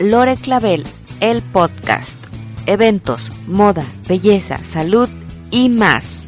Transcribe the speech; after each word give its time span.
Lore 0.00 0.36
Clavel, 0.36 0.84
el 1.20 1.40
podcast. 1.40 2.12
Eventos, 2.66 3.30
moda, 3.46 3.84
belleza, 4.08 4.58
salud 4.58 5.08
y 5.52 5.68
más. 5.68 6.26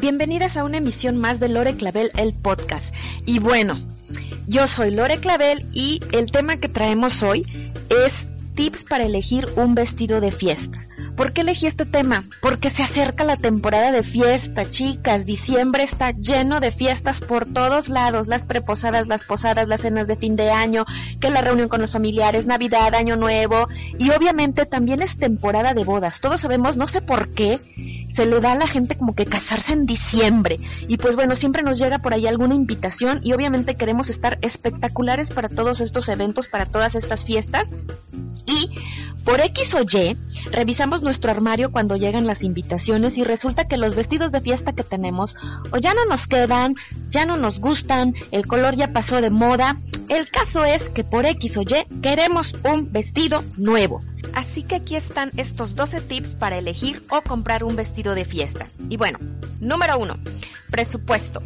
Bienvenidas 0.00 0.56
a 0.56 0.64
una 0.64 0.78
emisión 0.78 1.18
más 1.18 1.38
de 1.38 1.50
Lore 1.50 1.76
Clavel, 1.76 2.10
el 2.16 2.32
podcast. 2.32 2.94
Y 3.26 3.38
bueno, 3.38 3.74
yo 4.46 4.66
soy 4.66 4.90
Lore 4.90 5.18
Clavel 5.18 5.66
y 5.72 6.00
el 6.12 6.32
tema 6.32 6.56
que 6.56 6.70
traemos 6.70 7.22
hoy 7.22 7.44
es 7.90 8.12
tips 8.54 8.84
para 8.84 9.04
elegir 9.04 9.48
un 9.56 9.74
vestido 9.74 10.20
de 10.20 10.30
fiesta. 10.30 10.86
¿Por 11.16 11.32
qué 11.32 11.42
elegí 11.42 11.66
este 11.66 11.86
tema? 11.86 12.24
Porque 12.42 12.70
se 12.70 12.82
acerca 12.82 13.22
la 13.22 13.36
temporada 13.36 13.92
de 13.92 14.02
fiesta, 14.02 14.68
chicas. 14.68 15.24
Diciembre 15.24 15.84
está 15.84 16.10
lleno 16.10 16.58
de 16.58 16.72
fiestas 16.72 17.20
por 17.20 17.46
todos 17.46 17.88
lados. 17.88 18.26
Las 18.26 18.44
preposadas, 18.44 19.06
las 19.06 19.22
posadas, 19.22 19.68
las 19.68 19.82
cenas 19.82 20.08
de 20.08 20.16
fin 20.16 20.34
de 20.34 20.50
año, 20.50 20.84
que 21.20 21.30
la 21.30 21.40
reunión 21.40 21.68
con 21.68 21.80
los 21.80 21.92
familiares, 21.92 22.46
Navidad, 22.46 22.96
Año 22.96 23.14
Nuevo. 23.14 23.68
Y 23.96 24.10
obviamente 24.10 24.66
también 24.66 25.02
es 25.02 25.16
temporada 25.16 25.72
de 25.72 25.84
bodas. 25.84 26.20
Todos 26.20 26.40
sabemos, 26.40 26.76
no 26.76 26.88
sé 26.88 27.00
por 27.00 27.30
qué, 27.30 27.60
se 28.14 28.26
le 28.26 28.40
da 28.40 28.52
a 28.52 28.56
la 28.56 28.66
gente 28.66 28.96
como 28.96 29.14
que 29.14 29.26
casarse 29.26 29.72
en 29.72 29.86
diciembre. 29.86 30.58
Y 30.88 30.96
pues 30.98 31.16
bueno, 31.16 31.36
siempre 31.36 31.62
nos 31.62 31.78
llega 31.78 31.98
por 31.98 32.14
ahí 32.14 32.26
alguna 32.26 32.54
invitación 32.54 33.20
y 33.22 33.32
obviamente 33.32 33.74
queremos 33.76 34.08
estar 34.08 34.38
espectaculares 34.42 35.30
para 35.30 35.48
todos 35.48 35.80
estos 35.80 36.08
eventos, 36.08 36.48
para 36.48 36.66
todas 36.66 36.94
estas 36.94 37.24
fiestas. 37.24 37.70
Y 38.46 38.70
por 39.24 39.40
X 39.40 39.74
o 39.74 39.82
Y, 39.82 40.16
revisamos 40.52 41.02
nuestro 41.02 41.30
armario 41.30 41.72
cuando 41.72 41.96
llegan 41.96 42.26
las 42.26 42.42
invitaciones 42.42 43.16
y 43.16 43.24
resulta 43.24 43.66
que 43.66 43.78
los 43.78 43.94
vestidos 43.94 44.32
de 44.32 44.42
fiesta 44.42 44.74
que 44.74 44.84
tenemos 44.84 45.34
o 45.70 45.78
ya 45.78 45.94
no 45.94 46.04
nos 46.04 46.26
quedan, 46.26 46.74
ya 47.08 47.24
no 47.24 47.36
nos 47.36 47.58
gustan, 47.58 48.14
el 48.32 48.46
color 48.46 48.76
ya 48.76 48.92
pasó 48.92 49.20
de 49.20 49.30
moda. 49.30 49.78
El 50.08 50.30
caso 50.30 50.64
es 50.64 50.82
que 50.90 51.04
por 51.04 51.24
X 51.24 51.56
o 51.56 51.62
Y 51.62 52.00
queremos 52.02 52.54
un 52.64 52.92
vestido 52.92 53.42
nuevo. 53.56 54.02
Así 54.32 54.62
que 54.62 54.76
aquí 54.76 54.96
están 54.96 55.30
estos 55.36 55.74
12 55.74 56.00
tips 56.02 56.36
para 56.36 56.58
elegir 56.58 57.04
o 57.10 57.22
comprar 57.22 57.64
un 57.64 57.76
vestido 57.76 58.14
de 58.14 58.24
fiesta. 58.24 58.68
Y 58.88 58.96
bueno, 58.96 59.18
número 59.60 59.98
uno, 59.98 60.18
presupuesto. 60.70 61.42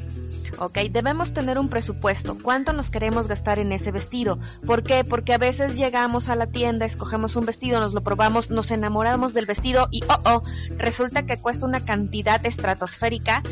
¿ok? 0.59 0.79
Debemos 0.91 1.33
tener 1.33 1.59
un 1.59 1.69
presupuesto. 1.69 2.37
¿Cuánto 2.43 2.73
nos 2.73 2.91
queremos 2.91 3.29
gastar 3.29 3.59
en 3.59 3.73
ese 3.73 3.91
vestido? 3.91 4.39
¿Por 4.67 4.83
qué? 4.83 5.05
Porque 5.05 5.33
a 5.33 5.39
veces 5.39 5.77
llegamos 5.77 6.29
a 6.29 6.37
la 6.37 6.47
tienda, 6.47 6.87
escogemos 6.87 7.37
un 7.37 7.47
vestido, 7.47 7.81
nos 7.81 7.95
lo 7.95 8.03
probamos, 8.03 8.51
nos 8.51 8.71
enamoramos 8.71 9.35
del 9.35 9.47
vestido 9.47 9.89
y, 9.91 10.03
oh, 10.05 10.21
oh, 10.25 10.43
resulta 10.77 11.27
que 11.27 11.39
cuesta 11.41 11.67
una 11.67 11.85
cantidad 11.85 12.45
estratosférica 12.45 13.43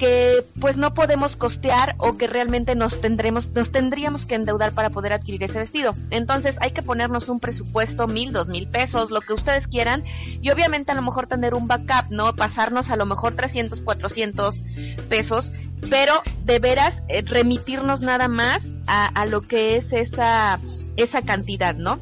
que 0.00 0.42
pues 0.60 0.78
no 0.78 0.94
podemos 0.94 1.36
costear 1.36 1.94
o 1.98 2.16
que 2.16 2.26
realmente 2.26 2.74
nos 2.74 3.02
tendremos, 3.02 3.50
nos 3.50 3.70
tendríamos 3.70 4.24
que 4.24 4.34
endeudar 4.34 4.72
para 4.72 4.88
poder 4.88 5.12
adquirir 5.12 5.44
ese 5.44 5.58
vestido. 5.58 5.94
Entonces 6.08 6.56
hay 6.60 6.70
que 6.70 6.82
ponernos 6.82 7.28
un 7.28 7.38
presupuesto, 7.38 8.08
mil, 8.08 8.32
dos 8.32 8.48
mil 8.48 8.66
pesos, 8.66 9.10
lo 9.10 9.20
que 9.20 9.34
ustedes 9.34 9.68
quieran, 9.68 10.02
y 10.40 10.50
obviamente 10.50 10.90
a 10.90 10.94
lo 10.94 11.02
mejor 11.02 11.26
tener 11.26 11.52
un 11.52 11.68
backup, 11.68 12.10
¿no? 12.10 12.34
Pasarnos 12.34 12.90
a 12.90 12.96
lo 12.96 13.04
mejor 13.04 13.36
300, 13.36 13.82
400 13.82 14.62
pesos, 15.10 15.52
pero 15.90 16.22
de 16.46 16.58
veras 16.60 17.02
eh, 17.08 17.22
remitirnos 17.22 18.00
nada 18.00 18.28
más 18.28 18.74
a, 18.86 19.04
a 19.06 19.26
lo 19.26 19.42
que 19.42 19.76
es 19.76 19.92
esa, 19.92 20.58
esa 20.96 21.20
cantidad, 21.20 21.74
¿no? 21.74 22.00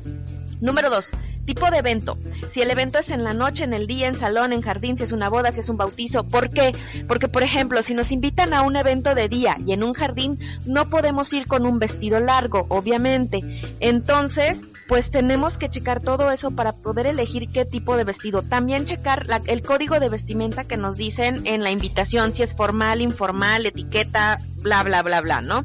Número 0.61 0.89
dos, 0.89 1.11
Tipo 1.49 1.71
de 1.71 1.79
evento. 1.79 2.19
Si 2.51 2.61
el 2.61 2.71
evento 2.71 2.99
es 2.99 3.09
en 3.09 3.25
la 3.25 3.33
noche, 3.33 3.65
en 3.65 3.73
el 3.73 3.87
día, 3.87 4.07
en 4.07 4.19
salón, 4.19 4.53
en 4.53 4.61
jardín, 4.61 4.99
si 4.99 5.05
es 5.05 5.13
una 5.13 5.31
boda, 5.31 5.51
si 5.51 5.61
es 5.61 5.71
un 5.71 5.79
bautizo. 5.79 6.25
¿Por 6.25 6.51
qué? 6.51 6.75
Porque, 7.07 7.27
por 7.27 7.43
ejemplo, 7.43 7.83
si 7.83 7.95
nos 7.95 8.13
invitan 8.13 8.53
a 8.53 8.61
un 8.61 8.77
evento 8.77 9.15
de 9.15 9.31
día 9.31 9.57
y 9.65 9.73
en 9.73 9.83
un 9.83 9.95
jardín, 9.95 10.39
no 10.67 10.91
podemos 10.91 11.33
ir 11.33 11.47
con 11.47 11.65
un 11.65 11.79
vestido 11.79 12.21
largo, 12.21 12.67
obviamente. 12.69 13.41
Entonces, 13.81 14.59
pues 14.89 15.11
tenemos 15.11 15.57
que 15.57 15.71
checar 15.71 16.03
todo 16.03 16.31
eso 16.31 16.51
para 16.51 16.73
poder 16.73 17.07
elegir 17.07 17.49
qué 17.49 17.65
tipo 17.65 17.97
de 17.97 18.05
vestido. 18.05 18.43
También 18.43 18.85
checar 18.85 19.25
el 19.47 19.63
código 19.63 20.01
de 20.01 20.11
vestimenta 20.11 20.65
que 20.65 20.77
nos 20.77 20.99
dicen 20.99 21.47
en 21.47 21.63
la 21.63 21.71
invitación, 21.71 22.35
si 22.35 22.43
es 22.43 22.55
formal, 22.55 23.01
informal, 23.01 23.65
etiqueta, 23.65 24.37
bla, 24.57 24.83
bla, 24.83 25.03
bla, 25.03 25.23
bla, 25.23 25.41
¿no? 25.41 25.65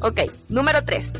Ok, 0.00 0.22
número 0.48 0.82
3 0.84 1.12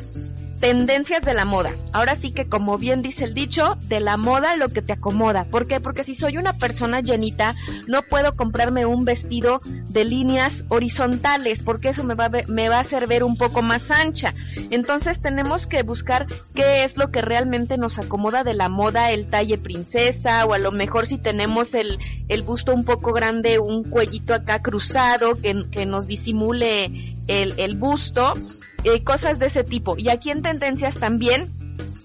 tendencias 0.62 1.24
de 1.24 1.34
la 1.34 1.44
moda. 1.44 1.72
Ahora 1.92 2.14
sí 2.14 2.30
que 2.30 2.48
como 2.48 2.78
bien 2.78 3.02
dice 3.02 3.24
el 3.24 3.34
dicho, 3.34 3.76
de 3.88 3.98
la 3.98 4.16
moda 4.16 4.54
lo 4.54 4.68
que 4.68 4.80
te 4.80 4.92
acomoda. 4.92 5.42
¿Por 5.42 5.66
qué? 5.66 5.80
Porque 5.80 6.04
si 6.04 6.14
soy 6.14 6.36
una 6.36 6.52
persona 6.52 7.00
llenita, 7.00 7.56
no 7.88 8.02
puedo 8.02 8.36
comprarme 8.36 8.86
un 8.86 9.04
vestido 9.04 9.60
de 9.64 10.04
líneas 10.04 10.62
horizontales, 10.68 11.64
porque 11.64 11.88
eso 11.88 12.04
me 12.04 12.14
va, 12.14 12.26
a 12.26 12.30
me 12.46 12.68
va 12.68 12.76
a 12.76 12.82
hacer 12.82 13.08
ver 13.08 13.24
un 13.24 13.36
poco 13.36 13.60
más 13.60 13.90
ancha. 13.90 14.34
Entonces 14.70 15.20
tenemos 15.20 15.66
que 15.66 15.82
buscar 15.82 16.28
qué 16.54 16.84
es 16.84 16.96
lo 16.96 17.10
que 17.10 17.22
realmente 17.22 17.76
nos 17.76 17.98
acomoda 17.98 18.44
de 18.44 18.54
la 18.54 18.68
moda, 18.68 19.10
el 19.10 19.26
talle 19.28 19.58
princesa, 19.58 20.44
o 20.44 20.54
a 20.54 20.60
lo 20.60 20.70
mejor 20.70 21.08
si 21.08 21.18
tenemos 21.18 21.74
el, 21.74 21.98
el 22.28 22.42
busto 22.42 22.72
un 22.72 22.84
poco 22.84 23.12
grande, 23.12 23.58
un 23.58 23.82
cuellito 23.82 24.32
acá 24.32 24.62
cruzado 24.62 25.34
que, 25.42 25.64
que 25.72 25.86
nos 25.86 26.06
disimule 26.06 27.16
el, 27.26 27.54
el 27.56 27.74
busto 27.74 28.34
eh, 28.84 29.02
cosas 29.04 29.38
de 29.38 29.46
ese 29.46 29.64
tipo. 29.64 29.96
Y 29.98 30.08
aquí 30.08 30.30
en 30.30 30.42
tendencias 30.42 30.96
también 30.96 31.52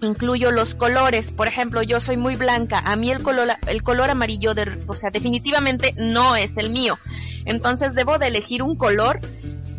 incluyo 0.02 0.52
los 0.52 0.76
colores. 0.76 1.32
Por 1.32 1.48
ejemplo, 1.48 1.82
yo 1.84 2.00
soy 2.00 2.18
muy 2.18 2.36
blanca. 2.36 2.80
A 2.86 2.96
mí 2.96 3.12
el 3.12 3.24
color, 3.24 3.50
el 3.68 3.84
color 3.84 4.10
amarillo, 4.10 4.54
de, 4.54 4.78
o 4.88 4.94
sea, 4.94 5.10
definitivamente 5.10 5.94
no 5.98 6.36
es 6.36 6.58
el 6.58 6.70
mío. 6.70 6.98
Entonces 7.46 7.96
debo 7.96 8.18
de 8.18 8.28
elegir 8.28 8.62
un 8.62 8.76
color 8.76 9.20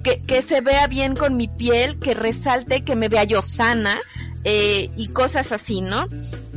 que, 0.03 0.23
que 0.23 0.43
se 0.43 0.61
vea 0.61 0.87
bien 0.87 1.15
con 1.15 1.37
mi 1.37 1.49
piel, 1.49 1.99
que 1.99 2.15
resalte, 2.15 2.83
que 2.83 2.97
me 2.97 3.09
vea 3.09 3.25
yo 3.25 3.43
sana 3.43 3.99
eh, 4.45 4.91
y 4.97 5.09
cosas 5.09 5.53
así, 5.53 5.81
¿no? 5.81 6.07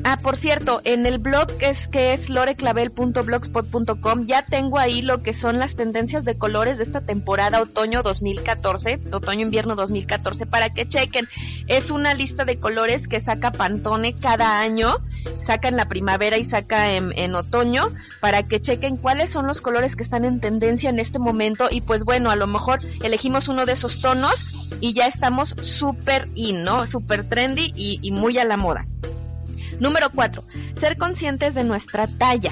Ah, 0.04 0.18
por 0.22 0.38
cierto, 0.38 0.82
en 0.84 1.06
el 1.06 1.18
blog 1.20 1.48
es 1.60 1.88
que 1.88 2.14
es 2.14 2.30
loreclavel.blogspot.com 2.30 4.26
ya 4.26 4.46
tengo 4.46 4.80
ahí 4.80 5.02
lo 5.02 5.22
que 5.22 5.34
son 5.34 5.60
las 5.60 5.76
tendencias 5.76 6.26
de 6.26 6.38
colores 6.38 6.78
de 6.78 6.84
esta 6.84 7.02
temporada 7.02 7.62
otoño 7.62 8.02
2014, 8.02 9.00
otoño-invierno 9.12 9.76
2014, 9.76 10.46
para 10.46 10.70
que 10.70 10.88
chequen. 10.88 11.28
Es 11.68 11.92
una 11.92 12.14
lista 12.14 12.46
de 12.46 12.58
colores 12.58 13.08
que 13.08 13.20
saca 13.20 13.52
Pantone 13.52 14.14
cada 14.14 14.60
año, 14.60 14.98
saca 15.46 15.68
en 15.68 15.78
la 15.78 15.88
primavera 15.88 16.38
y 16.38 16.46
saca 16.46 16.94
en, 16.94 17.14
en 17.18 17.36
otoño, 17.36 17.90
para 18.20 18.44
que 18.44 18.62
chequen 18.62 18.98
cuáles 18.98 19.32
son 19.32 19.48
los 19.48 19.62
colores 19.62 19.96
que 19.96 20.04
están 20.04 20.26
en 20.26 20.40
tendencia 20.40 20.90
en 20.90 21.00
este 21.00 21.20
momento 21.20 21.68
y 21.70 21.82
pues 21.82 22.04
bueno, 22.04 22.32
a 22.32 22.36
lo 22.36 22.48
mejor 22.48 22.80
elegimos 23.04 23.48
uno 23.48 23.66
de 23.66 23.74
esos 23.74 24.02
tonos 24.02 24.62
y 24.80 24.94
ya 24.94 25.08
estamos 25.08 25.56
súper 25.62 26.30
in, 26.36 26.64
¿no? 26.64 26.88
Súper 26.88 27.28
trendy 27.28 27.72
y, 27.82 28.12
muy 28.12 28.38
a 28.38 28.46
la 28.46 28.58
moda. 28.58 28.86
Número 29.80 30.10
4. 30.12 30.44
Ser 30.80 30.98
conscientes 30.98 31.54
de 31.54 31.64
nuestra 31.64 32.08
talla. 32.08 32.52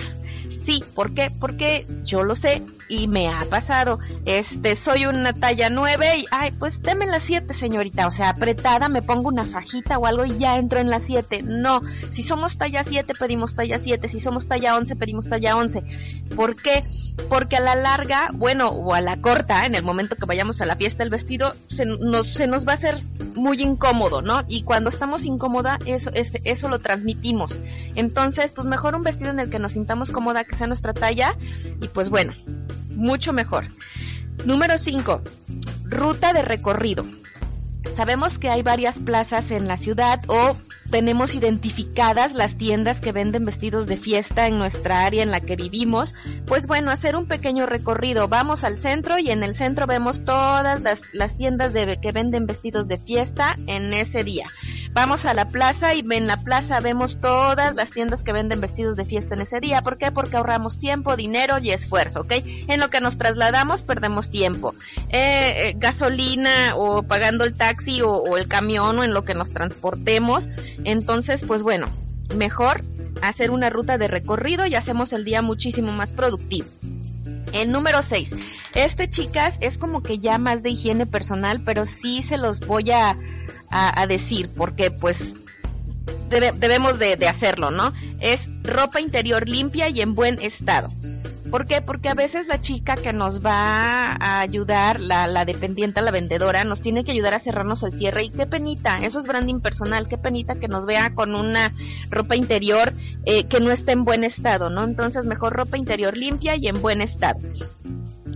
Sí, 0.66 0.84
¿por 0.94 1.14
qué? 1.14 1.31
Porque 1.40 1.86
yo 2.03 2.24
lo 2.24 2.36
sé 2.36 2.62
y 2.89 3.07
me 3.07 3.28
ha 3.28 3.45
pasado. 3.45 4.00
Este, 4.25 4.75
soy 4.75 5.06
una 5.06 5.31
talla 5.31 5.69
9 5.69 6.18
y, 6.18 6.25
ay, 6.31 6.51
pues 6.51 6.81
deme 6.81 7.06
la 7.06 7.19
7, 7.19 7.54
señorita. 7.54 8.07
O 8.07 8.12
sea, 8.12 8.30
apretada, 8.30 8.89
me 8.89 9.01
pongo 9.01 9.30
una 9.30 9.45
fajita 9.45 9.98
o 9.98 10.06
algo 10.06 10.25
y 10.25 10.38
ya 10.38 10.57
entro 10.57 10.80
en 10.80 10.89
la 10.89 11.00
7. 11.00 11.44
No, 11.44 11.81
si 12.12 12.24
somos 12.24 12.57
talla 12.57 12.84
7, 12.84 13.13
pedimos 13.18 13.56
talla 13.56 13.80
7. 13.81 14.10
Si 14.10 14.19
somos 14.19 14.48
talla 14.48 14.75
11, 14.75 14.95
pedimos 14.95 15.30
talla 15.30 15.56
11. 15.56 15.84
¿Por 16.36 16.56
qué? 16.62 16.84
Porque 17.30 17.57
a 17.57 17.62
la 17.62 17.75
larga, 17.75 18.31
bueno, 18.34 18.69
o 18.69 18.94
a 18.94 19.01
la 19.01 19.22
corta, 19.22 19.66
en 19.66 19.75
el 19.75 19.84
momento 19.84 20.16
que 20.16 20.25
vayamos 20.25 20.60
a 20.62 20.66
la 20.66 20.75
fiesta, 20.75 21.04
el 21.04 21.10
vestido 21.10 21.56
se 21.68 21.86
nos, 21.86 22.34
se 22.34 22.48
nos 22.48 22.68
va 22.68 22.74
a 22.74 22.75
hacer 22.75 23.04
muy 23.36 23.62
incómodo, 23.62 24.22
¿no? 24.22 24.44
Y 24.48 24.63
cuando 24.63 24.89
estamos 24.89 25.25
incómoda, 25.25 25.80
eso, 25.86 26.10
este, 26.13 26.42
eso 26.45 26.69
lo 26.69 26.80
transmitimos. 26.80 27.60
Entonces, 27.95 28.51
pues 28.51 28.68
mejor 28.68 28.95
un 28.95 29.04
vestido 29.04 29.30
en 29.30 29.39
el 29.39 29.50
que 29.50 29.60
nos 29.60 29.74
sintamos 29.74 30.12
cómoda, 30.12 30.44
que 30.50 30.57
sea 30.57 30.68
nuestra 30.68 30.94
talla, 30.94 31.36
y 31.81 31.88
pues 31.88 32.10
bueno, 32.10 32.34
mucho 32.90 33.31
mejor. 33.31 33.66
Número 34.46 34.78
5. 34.78 35.22
Ruta 35.86 36.34
de 36.34 36.42
recorrido. 36.42 37.06
Sabemos 37.96 38.38
que 38.38 38.50
hay 38.50 38.62
varias 38.62 38.98
plazas 38.98 39.51
en 39.51 39.68
la 39.68 39.78
ciudad 39.78 40.22
o 40.28 40.57
tenemos 40.90 41.36
identificadas 41.36 42.34
las 42.34 42.57
tiendas 42.57 43.00
que 43.00 43.12
venden 43.12 43.46
vestidos 43.46 43.86
de 43.86 43.98
fiesta 43.98 44.48
en 44.48 44.57
nuestra 44.57 45.06
área 45.06 45.22
en 45.22 45.31
la 45.31 45.40
que 45.40 45.56
vivimos, 45.56 46.16
pues 46.48 46.66
bueno, 46.66 46.90
hacer 46.90 47.16
un 47.16 47.28
pequeño 47.28 47.68
recorrido. 47.68 48.28
Vamos 48.28 48.63
al 48.63 48.80
centro 48.80 49.19
y 49.19 49.30
en 49.30 49.44
el 49.44 49.56
centro 49.56 49.86
vemos 49.86 50.25
todas 50.25 50.81
las, 50.81 51.01
las 51.13 51.38
tiendas 51.38 51.74
de, 51.74 52.00
que 52.01 52.12
venden 52.12 52.48
vestidos 52.48 52.88
de 52.88 52.98
fiesta 52.98 53.56
en 53.68 53.94
ese 53.94 54.24
día. 54.24 54.48
Vamos 54.91 55.25
a 55.25 55.33
la 55.33 55.50
plaza 55.50 55.94
y 55.94 56.03
en 56.09 56.27
la 56.27 56.38
plaza 56.38 56.80
vemos 56.80 57.19
todas 57.21 57.75
las 57.75 57.91
tiendas 57.91 58.24
que 58.24 58.33
venden 58.33 58.59
vestidos 58.59 58.95
de 58.95 59.06
fiesta 59.06 59.36
en 59.36 59.41
ese 59.41 59.59
día. 59.59 59.81
¿Por 59.81 59.97
qué? 59.97 60.12
Porque 60.12 60.38
ahorramos 60.38 60.80
tiempo, 60.80 61.15
dinero 61.15 61.59
y 61.59 61.71
esfuerzo, 61.71 62.21
¿ok? 62.21 62.33
En 62.68 62.80
lo 62.80 62.89
que 62.89 63.00
nos 63.00 63.18
trasladamos 63.18 63.83
perdemos 63.83 64.30
tiempo. 64.30 64.74
Eh, 65.09 65.69
eh, 65.69 65.75
gasolina 65.77 66.75
o 66.75 67.03
pagando 67.03 67.44
el 67.44 67.53
taxi 67.53 68.01
o, 68.01 68.12
o 68.12 68.38
el 68.38 68.47
camión 68.47 69.00
o 69.00 69.03
en 69.03 69.13
lo 69.13 69.24
que 69.24 69.36
nos 69.36 69.53
transportemos. 69.53 70.47
Entonces, 70.83 71.44
pues 71.47 71.62
bueno, 71.62 71.88
mejor 72.36 72.83
hacer 73.21 73.51
una 73.51 73.69
ruta 73.69 73.97
de 73.97 74.07
recorrido 74.07 74.65
y 74.65 74.75
hacemos 74.75 75.13
el 75.13 75.25
día 75.25 75.41
muchísimo 75.41 75.91
más 75.91 76.13
productivo. 76.13 76.68
El 77.54 77.72
número 77.72 78.01
6. 78.04 78.31
Este, 78.75 79.10
chicas, 79.10 79.56
es 79.62 79.78
como 79.78 80.04
que 80.04 80.19
ya 80.19 80.38
más 80.38 80.62
de 80.63 80.72
higiene 80.72 81.06
personal, 81.06 81.62
pero 81.63 81.86
sí 81.86 82.22
se 82.22 82.38
los 82.38 82.60
voy 82.60 82.92
a, 82.92 83.18
a, 83.69 84.07
decir, 84.07 84.50
porque 84.56 84.92
pues 84.92 85.18
debemos 86.30 87.00
de, 87.00 87.16
de, 87.16 87.28
hacerlo, 87.28 87.72
¿no? 87.72 87.94
Es 88.19 88.42
ropa 88.63 89.01
interior 89.01 89.50
limpia 89.50 89.90
y 89.90 90.01
en 90.01 90.13
buen 90.13 90.42
estado. 90.42 90.92
¿Por 91.50 91.66
qué? 91.66 91.81
Porque 91.81 92.10
a 92.10 92.13
veces 92.13 92.48
la 92.48 92.62
chica 92.62 92.96
que 92.96 93.12
nos 93.12 93.44
va 93.44 94.12
a 94.12 94.42
ayudar, 94.42 95.00
la, 95.00 95.46
dependiente, 95.46 96.01
la 96.01 96.12
vendedora, 96.12 96.63
nos 96.63 96.81
tiene 96.81 97.04
que 97.04 97.12
ayudar 97.12 97.34
a 97.34 97.40
cerrarnos 97.40 97.84
el 97.84 97.92
cierre. 97.92 98.24
Y 98.24 98.30
qué 98.30 98.46
penita, 98.46 99.00
eso 99.04 99.19
es 99.19 99.25
branding 99.25 99.60
personal, 99.60 100.07
qué 100.07 100.18
penita 100.18 100.56
que 100.56 100.68
nos 100.68 100.86
vea 100.86 101.13
con 101.13 101.34
una 101.34 101.74
ropa 102.10 102.36
interior 102.36 102.94
eh, 103.25 103.46
que 103.46 103.60
no 103.60 103.72
esté 103.72 103.94
en 103.94 104.06
buen 104.06 104.24
estado, 104.24 104.69
¿no? 104.69 104.84
Entonces 104.84 105.25
mejor 105.25 105.54
ropa 105.54 105.78
interior 105.78 106.16
limpia 106.16 106.56
y 106.56 106.68
en 106.68 106.81
buen 106.81 107.01
estado. 107.01 107.40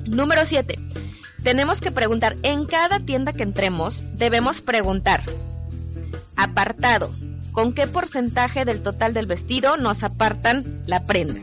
Número 0.06 0.46
7 0.46 0.80
tenemos 1.44 1.82
que 1.82 1.92
preguntar, 1.92 2.38
en 2.42 2.66
cada 2.66 3.02
tienda 3.02 3.34
que 3.34 3.44
entremos, 3.44 4.02
debemos 4.18 4.62
preguntar, 4.62 5.24
apartado, 6.38 7.14
¿con 7.52 7.74
qué 7.74 7.86
porcentaje 7.86 8.64
del 8.64 8.82
total 8.82 9.14
del 9.14 9.28
vestido 9.28 9.76
nos 9.76 10.04
apartan 10.04 10.82
la 10.88 11.06
prenda? 11.06 11.42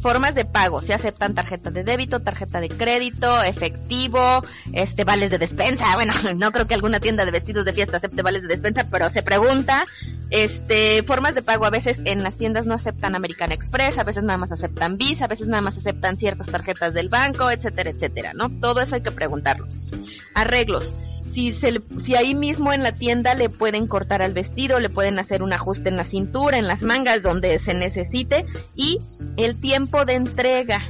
Formas 0.00 0.34
de 0.34 0.46
pago, 0.46 0.80
se 0.80 0.94
aceptan 0.94 1.34
tarjeta 1.34 1.70
de 1.70 1.84
débito, 1.84 2.20
tarjeta 2.20 2.60
de 2.60 2.68
crédito, 2.70 3.42
efectivo, 3.42 4.42
este 4.72 5.04
vales 5.04 5.30
de 5.30 5.38
despensa. 5.38 5.84
Bueno, 5.94 6.14
no 6.36 6.50
creo 6.52 6.66
que 6.66 6.74
alguna 6.74 7.00
tienda 7.00 7.26
de 7.26 7.30
vestidos 7.30 7.66
de 7.66 7.74
fiesta 7.74 7.98
acepte 7.98 8.22
vales 8.22 8.40
de 8.42 8.48
despensa, 8.48 8.86
pero 8.90 9.10
se 9.10 9.22
pregunta. 9.22 9.86
Este, 10.30 11.02
formas 11.02 11.34
de 11.34 11.42
pago 11.42 11.66
a 11.66 11.70
veces 11.70 11.98
en 12.04 12.22
las 12.22 12.36
tiendas 12.36 12.64
no 12.64 12.74
aceptan 12.74 13.14
American 13.14 13.52
Express, 13.52 13.98
a 13.98 14.04
veces 14.04 14.22
nada 14.22 14.38
más 14.38 14.52
aceptan 14.52 14.96
Visa, 14.96 15.24
a 15.24 15.28
veces 15.28 15.48
nada 15.48 15.60
más 15.60 15.76
aceptan 15.76 16.16
ciertas 16.16 16.46
tarjetas 16.46 16.94
del 16.94 17.08
banco, 17.08 17.50
etcétera, 17.50 17.90
etcétera, 17.90 18.32
¿no? 18.32 18.48
Todo 18.48 18.80
eso 18.80 18.94
hay 18.94 19.02
que 19.02 19.10
preguntarlo. 19.10 19.66
Arreglos 20.34 20.94
si, 21.32 21.52
se 21.54 21.80
si 22.02 22.14
ahí 22.14 22.34
mismo 22.34 22.72
en 22.72 22.82
la 22.82 22.92
tienda 22.92 23.34
le 23.34 23.48
pueden 23.48 23.86
cortar 23.86 24.22
al 24.22 24.32
vestido, 24.32 24.80
le 24.80 24.90
pueden 24.90 25.18
hacer 25.18 25.42
un 25.42 25.52
ajuste 25.52 25.88
en 25.88 25.96
la 25.96 26.04
cintura, 26.04 26.58
en 26.58 26.66
las 26.66 26.82
mangas, 26.82 27.22
donde 27.22 27.58
se 27.58 27.74
necesite, 27.74 28.46
y 28.74 28.98
el 29.36 29.60
tiempo 29.60 30.04
de 30.04 30.14
entrega. 30.14 30.82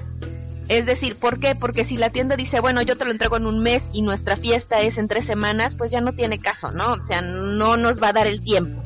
Es 0.69 0.87
decir, 0.87 1.17
¿por 1.17 1.41
qué? 1.41 1.57
Porque 1.57 1.85
si 1.85 1.97
la 1.97 2.11
tienda 2.11 2.37
dice, 2.37 2.61
bueno, 2.61 2.81
yo 2.83 2.97
te 2.97 3.05
lo 3.05 3.11
entrego 3.11 3.37
en 3.37 3.47
un 3.47 3.61
mes 3.61 3.83
y 3.93 4.03
nuestra 4.03 4.37
fiesta 4.37 4.81
es 4.83 4.99
en 4.99 5.09
tres 5.09 5.25
semanas, 5.25 5.75
pues 5.75 5.91
ya 5.91 6.01
no 6.01 6.13
tiene 6.13 6.39
caso, 6.39 6.71
¿no? 6.71 6.93
O 6.93 7.07
sea, 7.07 7.23
no 7.23 7.77
nos 7.77 8.01
va 8.01 8.09
a 8.09 8.13
dar 8.13 8.29
el 8.29 8.41
tiempo. 8.41 8.81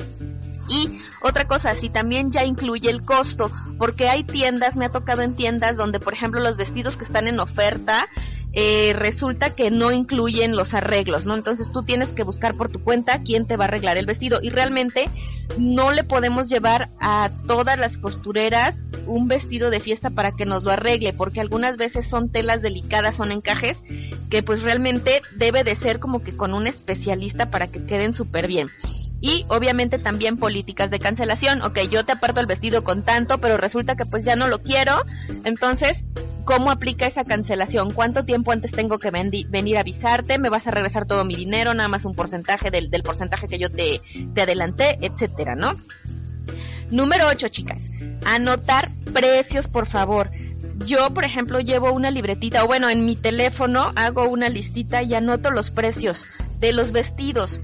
Y 0.67 0.99
otra 1.21 1.45
cosa, 1.45 1.75
si 1.75 1.89
también 1.89 2.31
ya 2.31 2.43
incluye 2.43 2.89
el 2.89 3.03
costo, 3.03 3.51
porque 3.77 4.09
hay 4.09 4.23
tiendas, 4.23 4.75
me 4.75 4.85
ha 4.85 4.89
tocado 4.89 5.21
en 5.21 5.35
tiendas 5.35 5.77
donde, 5.77 5.99
por 5.99 6.13
ejemplo, 6.13 6.41
los 6.41 6.57
vestidos 6.57 6.97
que 6.97 7.03
están 7.03 7.27
en 7.27 7.39
oferta 7.39 8.07
eh, 8.57 8.93
resulta 8.93 9.49
que 9.49 9.69
no 9.69 9.91
incluyen 9.91 10.55
los 10.55 10.73
arreglos, 10.73 11.25
¿no? 11.25 11.35
Entonces 11.35 11.73
tú 11.73 11.83
tienes 11.83 12.13
que 12.13 12.23
buscar 12.23 12.55
por 12.55 12.71
tu 12.71 12.81
cuenta 12.81 13.21
quién 13.21 13.45
te 13.45 13.57
va 13.57 13.65
a 13.65 13.67
arreglar 13.67 13.97
el 13.97 14.05
vestido 14.05 14.39
y 14.41 14.49
realmente 14.49 15.09
no 15.57 15.91
le 15.91 16.05
podemos 16.05 16.47
llevar 16.47 16.89
a 17.01 17.29
todas 17.47 17.77
las 17.77 17.97
costureras 17.97 18.77
un 19.07 19.27
vestido 19.27 19.69
de 19.69 19.81
fiesta 19.81 20.09
para 20.09 20.31
que 20.31 20.45
nos 20.45 20.63
lo 20.63 20.71
arregle, 20.71 21.11
porque 21.11 21.41
algunas 21.41 21.75
veces 21.75 22.07
son 22.07 22.29
telas 22.29 22.61
delicadas, 22.61 23.17
son 23.17 23.33
encajes 23.33 23.77
que 24.29 24.41
pues 24.41 24.61
realmente 24.61 25.21
debe 25.35 25.65
de 25.65 25.75
ser 25.75 25.99
como 25.99 26.23
que 26.23 26.35
con 26.35 26.53
un 26.53 26.65
especialista 26.65 27.51
para 27.51 27.67
que 27.67 27.85
queden 27.85 28.13
súper 28.13 28.47
bien. 28.47 28.69
Y 29.19 29.45
obviamente 29.49 29.99
también 29.99 30.37
políticas 30.37 30.89
de 30.91 30.99
cancelación. 30.99 31.61
Ok, 31.61 31.79
yo 31.89 32.05
te 32.05 32.13
aparto 32.13 32.39
el 32.39 32.45
vestido 32.45 32.83
con 32.83 33.03
tanto, 33.03 33.39
pero 33.39 33.57
resulta 33.57 33.95
que 33.95 34.05
pues 34.05 34.23
ya 34.23 34.35
no 34.35 34.47
lo 34.47 34.61
quiero. 34.61 34.93
Entonces 35.43 36.03
¿Cómo 36.45 36.69
aplica 36.69 37.07
esa 37.07 37.25
cancelación? 37.25 37.91
¿Cuánto 37.91 38.23
tiempo 38.23 38.51
antes 38.51 38.71
tengo 38.71 38.99
que 38.99 39.09
venir 39.09 39.77
a 39.77 39.79
avisarte? 39.79 40.37
¿Me 40.37 40.49
vas 40.49 40.67
a 40.67 40.71
regresar 40.71 41.07
todo 41.07 41.25
mi 41.25 41.35
dinero? 41.35 41.73
Nada 41.73 41.89
más 41.89 42.05
un 42.05 42.13
porcentaje 42.13 42.69
del, 42.69 42.89
porcentaje 43.03 43.47
que 43.47 43.57
yo 43.57 43.71
te, 43.71 43.99
te 44.33 44.41
adelanté, 44.43 44.99
etcétera, 45.01 45.55
¿no? 45.55 45.75
Número 46.91 47.27
8, 47.27 47.47
chicas. 47.47 47.81
Anotar 48.25 48.91
precios, 49.11 49.67
por 49.67 49.87
favor. 49.87 50.29
Yo, 50.85 51.11
por 51.15 51.23
ejemplo, 51.23 51.61
llevo 51.61 51.91
una 51.91 52.11
libretita, 52.11 52.63
o 52.63 52.67
bueno, 52.67 52.89
en 52.89 53.05
mi 53.05 53.15
teléfono 53.15 53.91
hago 53.95 54.29
una 54.29 54.47
listita 54.47 55.01
y 55.01 55.15
anoto 55.15 55.49
los 55.49 55.71
precios 55.71 56.27
de 56.59 56.73
los 56.73 56.91
vestidos. 56.91 57.59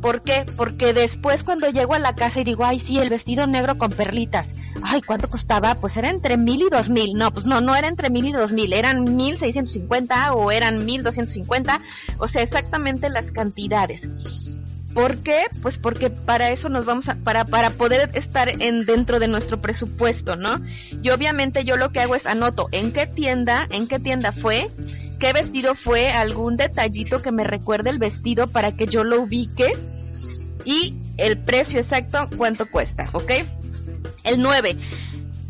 ¿Por 0.00 0.22
qué? 0.22 0.44
Porque 0.56 0.92
después 0.92 1.44
cuando 1.44 1.68
llego 1.70 1.94
a 1.94 1.98
la 1.98 2.14
casa 2.14 2.40
y 2.40 2.44
digo, 2.44 2.64
ay, 2.64 2.80
sí, 2.80 2.98
el 2.98 3.10
vestido 3.10 3.46
negro 3.46 3.78
con 3.78 3.90
perlitas. 3.90 4.48
Ay, 4.82 5.02
¿cuánto 5.02 5.28
costaba? 5.28 5.74
Pues 5.76 5.96
era 5.96 6.10
entre 6.10 6.36
mil 6.36 6.62
y 6.62 6.70
dos 6.70 6.90
mil. 6.90 7.14
No, 7.14 7.32
pues 7.32 7.46
no, 7.46 7.60
no 7.60 7.74
era 7.74 7.88
entre 7.88 8.10
mil 8.10 8.26
y 8.26 8.32
dos 8.32 8.52
mil. 8.52 8.72
Eran 8.72 9.16
mil 9.16 9.38
seiscientos 9.38 9.72
cincuenta 9.72 10.32
o 10.34 10.50
eran 10.50 10.84
mil 10.84 11.02
doscientos 11.02 11.34
cincuenta. 11.34 11.80
O 12.18 12.28
sea, 12.28 12.42
exactamente 12.42 13.08
las 13.08 13.32
cantidades. 13.32 14.08
¿Por 14.94 15.18
qué? 15.18 15.42
Pues 15.60 15.76
porque 15.76 16.08
para 16.08 16.50
eso 16.50 16.70
nos 16.70 16.86
vamos 16.86 17.10
a, 17.10 17.16
para, 17.16 17.44
para 17.44 17.68
poder 17.68 18.08
estar 18.14 18.48
en 18.48 18.86
dentro 18.86 19.18
de 19.18 19.28
nuestro 19.28 19.60
presupuesto, 19.60 20.36
¿no? 20.36 20.58
Y 21.02 21.10
obviamente 21.10 21.64
yo 21.64 21.76
lo 21.76 21.92
que 21.92 22.00
hago 22.00 22.14
es 22.14 22.24
anoto 22.24 22.68
en 22.72 22.92
qué 22.92 23.06
tienda, 23.06 23.66
en 23.70 23.88
qué 23.88 23.98
tienda 23.98 24.32
fue, 24.32 24.70
qué 25.18 25.32
vestido 25.32 25.74
fue, 25.74 26.10
algún 26.10 26.56
detallito 26.56 27.22
que 27.22 27.32
me 27.32 27.44
recuerde 27.44 27.90
el 27.90 27.98
vestido 27.98 28.46
para 28.46 28.72
que 28.76 28.86
yo 28.86 29.04
lo 29.04 29.22
ubique 29.22 29.72
y 30.64 30.96
el 31.16 31.38
precio 31.38 31.78
exacto, 31.78 32.28
cuánto 32.36 32.70
cuesta, 32.70 33.08
¿ok? 33.12 33.32
El 34.24 34.42
9. 34.42 34.76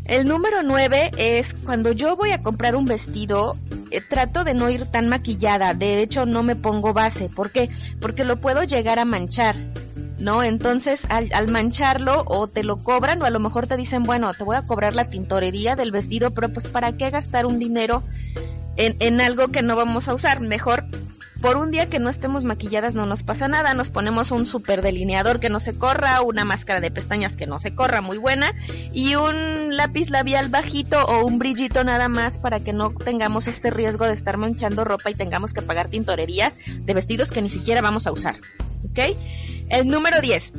El 0.05 0.25
número 0.25 0.63
9 0.63 1.11
es 1.17 1.53
cuando 1.65 1.91
yo 1.91 2.15
voy 2.15 2.31
a 2.31 2.41
comprar 2.41 2.75
un 2.75 2.85
vestido, 2.85 3.57
eh, 3.91 3.99
trato 3.99 4.45
de 4.45 4.53
no 4.53 4.69
ir 4.69 4.85
tan 4.85 5.09
maquillada, 5.09 5.73
de 5.73 6.01
hecho 6.01 6.25
no 6.25 6.43
me 6.43 6.55
pongo 6.55 6.93
base, 6.93 7.27
¿por 7.27 7.51
qué? 7.51 7.69
Porque 7.99 8.23
lo 8.23 8.39
puedo 8.39 8.63
llegar 8.63 8.99
a 8.99 9.05
manchar. 9.05 9.55
¿no? 10.19 10.43
Entonces, 10.43 11.01
al, 11.09 11.29
al, 11.33 11.47
mancharlo, 11.47 12.23
o 12.25 12.47
te 12.47 12.63
lo 12.63 12.77
cobran, 12.77 13.21
o 13.21 13.25
a 13.25 13.29
lo 13.29 13.39
mejor 13.39 13.67
te 13.67 13.77
dicen, 13.77 14.01
bueno, 14.01 14.33
te 14.33 14.43
voy 14.43 14.55
a 14.55 14.63
cobrar 14.63 14.95
la 14.95 15.09
tintorería 15.09 15.75
del 15.75 15.91
vestido, 15.91 16.31
pero 16.31 16.51
pues, 16.51 16.67
¿para 16.67 16.97
qué 16.97 17.11
gastar 17.11 17.45
un 17.45 17.59
dinero 17.59 18.01
en, 18.77 19.21
algo 19.21 19.49
que 19.49 19.61
no 19.61 19.75
vamos 19.75 20.07
a 20.07 20.13
usar. 20.13 20.39
Mejor 20.39 20.85
por 21.41 21.57
un 21.57 21.71
día 21.71 21.85
que 21.85 21.99
no 21.99 22.09
estemos 22.09 22.45
maquilladas 22.45 22.95
no 22.95 23.05
nos 23.05 23.23
pasa 23.23 23.47
nada, 23.47 23.73
nos 23.73 23.91
ponemos 23.91 24.31
un 24.31 24.45
super 24.45 24.81
delineador 24.81 25.39
que 25.39 25.49
no 25.49 25.59
se 25.59 25.77
corra, 25.77 26.21
una 26.21 26.45
máscara 26.45 26.79
de 26.79 26.89
pestañas 26.89 27.35
que 27.35 27.45
no 27.45 27.59
se 27.59 27.75
corra 27.75 28.01
muy 28.01 28.17
buena 28.17 28.53
y 28.91 29.15
un 29.15 29.75
lápiz 29.75 30.09
labial 30.09 30.49
bajito 30.49 31.03
o 31.05 31.25
un 31.25 31.37
brillito 31.37 31.83
nada 31.83 32.09
más 32.09 32.39
para 32.39 32.59
que 32.59 32.73
no 32.73 32.89
tengamos 32.89 33.47
este 33.47 33.69
riesgo 33.69 34.05
de 34.05 34.13
estar 34.13 34.37
manchando 34.37 34.83
ropa 34.83 35.11
y 35.11 35.15
tengamos 35.15 35.53
que 35.53 35.61
pagar 35.61 35.89
tintorerías 35.89 36.53
de 36.79 36.93
vestidos 36.93 37.29
que 37.29 37.41
ni 37.41 37.49
siquiera 37.49 37.81
vamos 37.81 38.07
a 38.07 38.11
usar. 38.11 38.35
¿Ok? 38.89 39.15
El 39.69 39.87
número 39.89 40.21
10. 40.21 40.53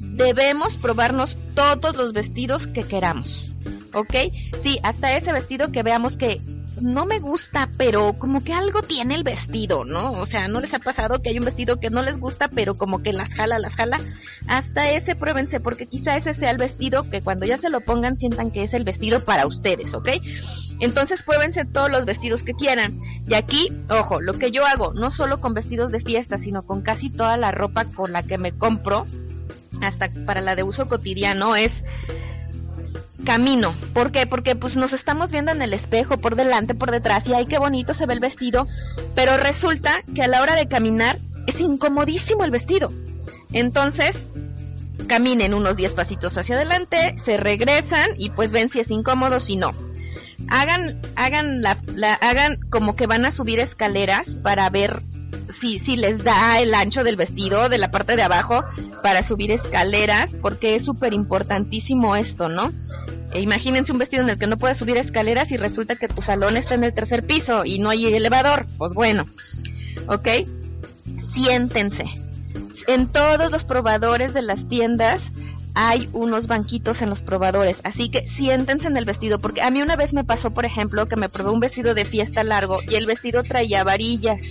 Debemos 0.00 0.78
probarnos 0.78 1.38
todos 1.54 1.96
los 1.96 2.12
vestidos 2.12 2.68
que 2.68 2.84
queramos. 2.84 3.52
¿Ok? 3.94 4.14
Sí, 4.62 4.78
hasta 4.82 5.16
ese 5.16 5.32
vestido 5.32 5.72
que 5.72 5.82
veamos 5.82 6.16
que 6.16 6.40
no 6.82 7.06
me 7.06 7.18
gusta, 7.18 7.68
pero 7.76 8.14
como 8.14 8.42
que 8.42 8.52
algo 8.52 8.82
tiene 8.82 9.14
el 9.14 9.22
vestido, 9.22 9.84
¿no? 9.84 10.12
O 10.12 10.26
sea, 10.26 10.48
¿no 10.48 10.60
les 10.60 10.74
ha 10.74 10.78
pasado 10.78 11.20
que 11.20 11.30
hay 11.30 11.38
un 11.38 11.44
vestido 11.44 11.80
que 11.80 11.90
no 11.90 12.02
les 12.02 12.18
gusta, 12.18 12.48
pero 12.48 12.76
como 12.76 13.02
que 13.02 13.12
las 13.12 13.34
jala, 13.34 13.58
las 13.58 13.74
jala? 13.74 14.00
Hasta 14.46 14.90
ese 14.90 15.16
pruébense, 15.16 15.60
porque 15.60 15.86
quizá 15.86 16.16
ese 16.16 16.34
sea 16.34 16.50
el 16.50 16.58
vestido 16.58 17.08
que 17.08 17.22
cuando 17.22 17.46
ya 17.46 17.58
se 17.58 17.70
lo 17.70 17.80
pongan 17.80 18.16
sientan 18.16 18.50
que 18.50 18.64
es 18.64 18.74
el 18.74 18.84
vestido 18.84 19.24
para 19.24 19.46
ustedes, 19.46 19.94
¿ok? 19.94 20.08
Entonces 20.80 21.22
pruébense 21.22 21.64
todos 21.64 21.90
los 21.90 22.04
vestidos 22.04 22.42
que 22.42 22.54
quieran. 22.54 22.98
Y 23.26 23.34
aquí, 23.34 23.72
ojo, 23.90 24.20
lo 24.20 24.34
que 24.34 24.50
yo 24.50 24.66
hago, 24.66 24.92
no 24.94 25.10
solo 25.10 25.40
con 25.40 25.54
vestidos 25.54 25.90
de 25.92 26.00
fiesta, 26.00 26.38
sino 26.38 26.62
con 26.62 26.82
casi 26.82 27.10
toda 27.10 27.36
la 27.36 27.50
ropa 27.50 27.84
con 27.84 28.12
la 28.12 28.22
que 28.22 28.38
me 28.38 28.52
compro, 28.52 29.06
hasta 29.80 30.10
para 30.26 30.40
la 30.40 30.56
de 30.56 30.62
uso 30.62 30.88
cotidiano, 30.88 31.56
es 31.56 31.72
camino. 33.28 33.74
¿Por 33.92 34.10
qué? 34.10 34.26
Porque 34.26 34.56
pues 34.56 34.76
nos 34.76 34.94
estamos 34.94 35.30
viendo 35.30 35.52
en 35.52 35.60
el 35.60 35.74
espejo, 35.74 36.16
por 36.16 36.34
delante, 36.34 36.74
por 36.74 36.90
detrás, 36.90 37.26
y 37.26 37.34
ay, 37.34 37.44
qué 37.44 37.58
bonito 37.58 37.92
se 37.92 38.06
ve 38.06 38.14
el 38.14 38.20
vestido, 38.20 38.66
pero 39.14 39.36
resulta 39.36 40.02
que 40.14 40.22
a 40.22 40.28
la 40.28 40.40
hora 40.40 40.56
de 40.56 40.66
caminar 40.66 41.18
es 41.46 41.60
incomodísimo 41.60 42.42
el 42.46 42.50
vestido. 42.50 42.90
Entonces, 43.52 44.16
caminen 45.08 45.52
unos 45.52 45.76
10 45.76 45.92
pasitos 45.92 46.38
hacia 46.38 46.56
adelante, 46.56 47.16
se 47.22 47.36
regresan 47.36 48.12
y 48.16 48.30
pues 48.30 48.50
ven 48.50 48.70
si 48.70 48.80
es 48.80 48.90
incómodo, 48.90 49.40
si 49.40 49.56
no. 49.56 49.72
Hagan, 50.48 50.98
hagan 51.14 51.60
la, 51.60 51.76
hagan 52.22 52.58
como 52.70 52.96
que 52.96 53.06
van 53.06 53.26
a 53.26 53.30
subir 53.30 53.60
escaleras 53.60 54.36
para 54.42 54.70
ver 54.70 55.02
si, 55.60 55.78
si 55.78 55.96
les 55.96 56.24
da 56.24 56.60
el 56.60 56.72
ancho 56.72 57.04
del 57.04 57.16
vestido 57.16 57.68
de 57.68 57.76
la 57.76 57.90
parte 57.90 58.16
de 58.16 58.22
abajo 58.22 58.64
para 59.02 59.22
subir 59.22 59.50
escaleras, 59.50 60.30
porque 60.40 60.76
es 60.76 60.86
súper 60.86 61.12
importantísimo 61.12 62.16
esto, 62.16 62.48
¿no? 62.48 62.72
E 63.32 63.40
imagínense 63.40 63.92
un 63.92 63.98
vestido 63.98 64.22
en 64.22 64.30
el 64.30 64.38
que 64.38 64.46
no 64.46 64.56
puedes 64.56 64.78
subir 64.78 64.96
escaleras 64.96 65.50
y 65.50 65.56
resulta 65.56 65.96
que 65.96 66.08
tu 66.08 66.22
salón 66.22 66.56
está 66.56 66.74
en 66.74 66.84
el 66.84 66.94
tercer 66.94 67.26
piso 67.26 67.64
y 67.64 67.78
no 67.78 67.90
hay 67.90 68.06
elevador. 68.06 68.66
Pues 68.78 68.94
bueno, 68.94 69.26
¿ok? 70.06 70.28
Siéntense. 71.34 72.04
En 72.86 73.06
todos 73.08 73.52
los 73.52 73.64
probadores 73.64 74.32
de 74.32 74.42
las 74.42 74.66
tiendas 74.68 75.22
hay 75.74 76.08
unos 76.12 76.48
banquitos 76.48 77.02
en 77.02 77.10
los 77.10 77.22
probadores, 77.22 77.76
así 77.84 78.08
que 78.08 78.26
siéntense 78.26 78.88
en 78.88 78.96
el 78.96 79.04
vestido, 79.04 79.38
porque 79.38 79.62
a 79.62 79.70
mí 79.70 79.80
una 79.80 79.94
vez 79.94 80.12
me 80.12 80.24
pasó, 80.24 80.50
por 80.50 80.64
ejemplo, 80.64 81.06
que 81.06 81.14
me 81.14 81.28
probé 81.28 81.50
un 81.50 81.60
vestido 81.60 81.94
de 81.94 82.04
fiesta 82.04 82.42
largo 82.42 82.80
y 82.88 82.96
el 82.96 83.06
vestido 83.06 83.44
traía 83.44 83.84
varillas 83.84 84.42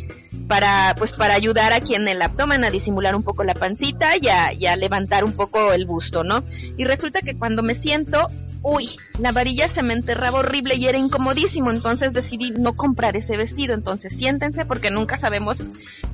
para, 0.47 0.95
pues, 0.97 1.11
para 1.11 1.33
ayudar 1.33 1.73
aquí 1.73 1.95
en 1.95 2.07
el 2.07 2.21
abdomen 2.21 2.63
a 2.63 2.69
disimular 2.69 3.13
un 3.13 3.23
poco 3.23 3.43
la 3.43 3.55
pancita 3.55 4.15
y 4.15 4.29
a, 4.29 4.53
y 4.53 4.67
a 4.67 4.77
levantar 4.77 5.25
un 5.25 5.33
poco 5.33 5.73
el 5.73 5.85
busto, 5.85 6.23
¿no? 6.23 6.43
Y 6.77 6.85
resulta 6.85 7.21
que 7.21 7.35
cuando 7.35 7.61
me 7.61 7.75
siento, 7.75 8.27
uy, 8.67 8.97
la 9.17 9.31
varilla 9.31 9.69
se 9.69 9.81
me 9.81 9.93
enterraba 9.93 10.39
horrible 10.39 10.75
y 10.75 10.87
era 10.87 10.97
incomodísimo, 10.97 11.71
entonces 11.71 12.11
decidí 12.11 12.51
no 12.51 12.75
comprar 12.75 13.15
ese 13.15 13.37
vestido, 13.37 13.73
entonces 13.73 14.13
siéntense 14.13 14.65
porque 14.65 14.91
nunca 14.91 15.17
sabemos 15.17 15.63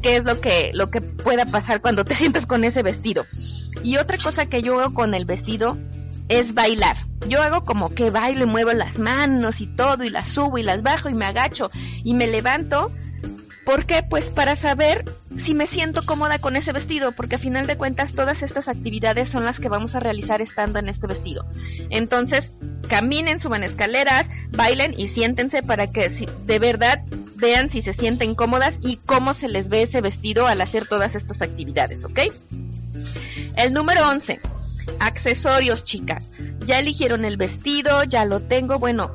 qué 0.01 0.17
es 0.17 0.23
lo 0.23 0.39
que, 0.39 0.71
lo 0.73 0.91
que 0.91 1.01
pueda 1.01 1.45
pasar 1.45 1.81
cuando 1.81 2.05
te 2.05 2.13
sientas 2.15 2.45
con 2.45 2.63
ese 2.63 2.83
vestido. 2.83 3.25
Y 3.83 3.97
otra 3.97 4.17
cosa 4.17 4.45
que 4.45 4.61
yo 4.61 4.79
hago 4.79 4.93
con 4.93 5.15
el 5.15 5.25
vestido 5.25 5.77
es 6.29 6.53
bailar. 6.53 6.97
Yo 7.27 7.41
hago 7.41 7.63
como 7.63 7.89
que 7.89 8.11
bailo 8.11 8.43
y 8.43 8.47
muevo 8.47 8.71
las 8.73 8.99
manos 8.99 9.59
y 9.59 9.67
todo 9.67 10.03
y 10.03 10.09
las 10.09 10.27
subo 10.27 10.57
y 10.57 10.63
las 10.63 10.83
bajo 10.83 11.09
y 11.09 11.13
me 11.15 11.25
agacho 11.25 11.71
y 12.03 12.13
me 12.13 12.27
levanto 12.27 12.91
¿Por 13.65 13.85
qué? 13.85 14.03
Pues 14.03 14.25
para 14.25 14.55
saber 14.55 15.05
si 15.43 15.53
me 15.53 15.67
siento 15.67 16.05
cómoda 16.05 16.39
con 16.39 16.55
ese 16.55 16.73
vestido, 16.73 17.13
porque 17.13 17.35
a 17.35 17.39
final 17.39 17.65
de 17.65 17.77
cuentas 17.77 18.13
todas 18.13 18.43
estas 18.43 18.67
actividades 18.67 19.29
son 19.29 19.45
las 19.45 19.59
que 19.59 19.69
vamos 19.69 19.95
a 19.95 19.99
realizar 19.99 20.41
estando 20.41 20.79
en 20.79 20.89
este 20.89 21.07
vestido. 21.07 21.45
Entonces, 21.89 22.51
caminen, 22.89 23.39
suban 23.39 23.63
escaleras, 23.63 24.27
bailen 24.51 24.93
y 24.97 25.07
siéntense 25.07 25.63
para 25.63 25.87
que 25.87 26.09
de 26.09 26.59
verdad 26.59 27.03
vean 27.35 27.69
si 27.69 27.81
se 27.81 27.93
sienten 27.93 28.35
cómodas 28.35 28.75
y 28.81 28.97
cómo 28.97 29.33
se 29.33 29.47
les 29.47 29.69
ve 29.69 29.83
ese 29.83 30.01
vestido 30.01 30.47
al 30.47 30.61
hacer 30.61 30.87
todas 30.87 31.15
estas 31.15 31.41
actividades, 31.41 32.03
¿ok? 32.03 32.19
El 33.55 33.73
número 33.73 34.07
11. 34.07 34.39
Accesorios, 34.99 35.83
chicas. 35.83 36.23
Ya 36.65 36.79
eligieron 36.79 37.25
el 37.25 37.37
vestido, 37.37 38.03
ya 38.03 38.25
lo 38.25 38.41
tengo. 38.41 38.79
Bueno, 38.79 39.11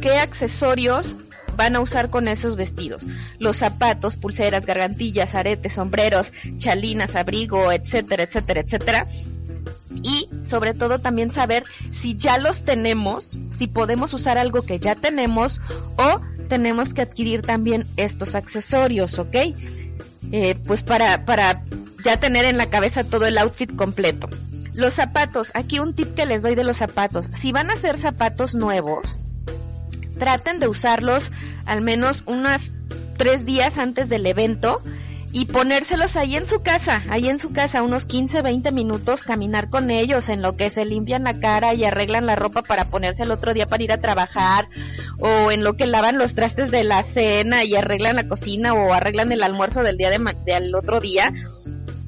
¿qué 0.00 0.18
accesorios 0.18 1.16
van 1.58 1.74
a 1.74 1.80
usar 1.80 2.08
con 2.08 2.28
esos 2.28 2.56
vestidos. 2.56 3.04
Los 3.40 3.58
zapatos, 3.58 4.16
pulseras, 4.16 4.64
gargantillas, 4.64 5.34
aretes, 5.34 5.74
sombreros, 5.74 6.32
chalinas, 6.56 7.16
abrigo, 7.16 7.72
etcétera, 7.72 8.22
etcétera, 8.22 8.60
etcétera. 8.60 9.06
Y 10.02 10.30
sobre 10.46 10.72
todo 10.72 11.00
también 11.00 11.32
saber 11.32 11.64
si 12.00 12.16
ya 12.16 12.38
los 12.38 12.62
tenemos, 12.62 13.40
si 13.50 13.66
podemos 13.66 14.14
usar 14.14 14.38
algo 14.38 14.62
que 14.62 14.78
ya 14.78 14.94
tenemos 14.94 15.60
o 15.96 16.20
tenemos 16.48 16.94
que 16.94 17.02
adquirir 17.02 17.42
también 17.42 17.84
estos 17.96 18.36
accesorios, 18.36 19.18
¿ok? 19.18 19.36
Eh, 20.30 20.54
pues 20.64 20.84
para, 20.84 21.24
para 21.24 21.62
ya 22.04 22.18
tener 22.20 22.44
en 22.44 22.56
la 22.56 22.70
cabeza 22.70 23.02
todo 23.02 23.26
el 23.26 23.36
outfit 23.36 23.74
completo. 23.74 24.28
Los 24.74 24.94
zapatos, 24.94 25.50
aquí 25.54 25.80
un 25.80 25.92
tip 25.92 26.14
que 26.14 26.24
les 26.24 26.42
doy 26.42 26.54
de 26.54 26.62
los 26.62 26.76
zapatos. 26.76 27.28
Si 27.40 27.50
van 27.50 27.68
a 27.68 27.74
hacer 27.74 27.98
zapatos 27.98 28.54
nuevos, 28.54 29.18
traten 30.18 30.60
de 30.60 30.68
usarlos 30.68 31.30
al 31.66 31.80
menos 31.80 32.22
unas 32.26 32.70
tres 33.16 33.44
días 33.44 33.78
antes 33.78 34.08
del 34.08 34.26
evento 34.26 34.82
y 35.30 35.44
ponérselos 35.46 36.16
ahí 36.16 36.36
en 36.36 36.46
su 36.46 36.62
casa, 36.62 37.02
ahí 37.10 37.28
en 37.28 37.38
su 37.38 37.52
casa, 37.52 37.82
unos 37.82 38.06
15, 38.06 38.40
20 38.40 38.72
minutos, 38.72 39.24
caminar 39.24 39.68
con 39.68 39.90
ellos 39.90 40.28
en 40.30 40.40
lo 40.40 40.56
que 40.56 40.70
se 40.70 40.86
limpian 40.86 41.24
la 41.24 41.38
cara 41.38 41.74
y 41.74 41.84
arreglan 41.84 42.24
la 42.24 42.34
ropa 42.34 42.62
para 42.62 42.86
ponerse 42.86 43.24
el 43.24 43.30
otro 43.30 43.52
día 43.52 43.66
para 43.66 43.82
ir 43.82 43.92
a 43.92 44.00
trabajar, 44.00 44.68
o 45.18 45.50
en 45.50 45.64
lo 45.64 45.76
que 45.76 45.86
lavan 45.86 46.16
los 46.16 46.34
trastes 46.34 46.70
de 46.70 46.82
la 46.82 47.02
cena 47.02 47.62
y 47.64 47.76
arreglan 47.76 48.16
la 48.16 48.26
cocina 48.26 48.72
o 48.72 48.94
arreglan 48.94 49.30
el 49.30 49.42
almuerzo 49.42 49.82
del 49.82 49.98
día 49.98 50.10
de 50.10 50.18
del 50.46 50.74
otro 50.74 51.00
día 51.00 51.32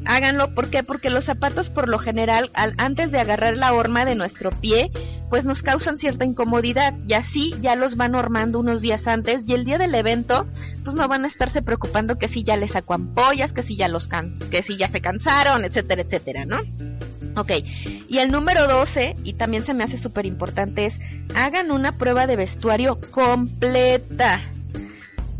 háganlo. 0.06 0.54
¿Por 0.54 0.70
qué? 0.70 0.82
Porque 0.82 1.10
los 1.10 1.24
zapatos 1.24 1.70
por 1.70 1.88
lo 1.88 1.98
general, 1.98 2.50
antes 2.54 3.10
de 3.10 3.20
agarrar 3.20 3.56
la 3.56 3.72
horma 3.72 4.04
de 4.04 4.14
nuestro 4.14 4.50
pie, 4.50 4.90
pues 5.28 5.44
nos 5.44 5.62
causan 5.62 5.98
cierta 5.98 6.24
incomodidad 6.24 6.94
y 7.06 7.14
así 7.14 7.54
ya 7.60 7.76
los 7.76 7.96
van 7.96 8.14
hormando 8.14 8.58
unos 8.58 8.80
días 8.80 9.06
antes 9.06 9.42
y 9.46 9.54
el 9.54 9.64
día 9.64 9.78
del 9.78 9.94
evento, 9.94 10.46
pues 10.84 10.96
no 10.96 11.06
van 11.06 11.24
a 11.24 11.28
estarse 11.28 11.62
preocupando 11.62 12.18
que 12.18 12.28
si 12.28 12.42
ya 12.42 12.56
les 12.56 12.72
sacó 12.72 12.94
ampollas, 12.94 13.52
que 13.52 13.62
si 13.62 13.76
ya 13.76 13.88
los 13.88 14.06
can 14.06 14.38
que 14.50 14.62
si 14.62 14.76
ya 14.76 14.88
se 14.88 15.00
cansaron, 15.00 15.64
etcétera, 15.64 16.02
etcétera, 16.02 16.44
¿no? 16.44 16.58
Ok, 17.36 17.52
y 18.08 18.18
el 18.18 18.32
número 18.32 18.66
12, 18.66 19.14
y 19.22 19.34
también 19.34 19.64
se 19.64 19.72
me 19.72 19.84
hace 19.84 19.96
súper 19.96 20.26
importante, 20.26 20.86
es 20.86 20.98
hagan 21.36 21.70
una 21.70 21.92
prueba 21.92 22.26
de 22.26 22.34
vestuario 22.34 22.98
completa 23.12 24.40